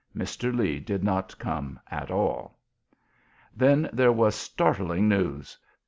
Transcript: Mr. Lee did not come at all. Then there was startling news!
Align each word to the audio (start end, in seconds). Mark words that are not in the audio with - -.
Mr. 0.15 0.51
Lee 0.51 0.79
did 0.79 1.03
not 1.03 1.37
come 1.37 1.79
at 1.91 2.09
all. 2.09 2.57
Then 3.55 3.87
there 3.93 4.11
was 4.11 4.33
startling 4.33 5.07
news! 5.07 5.59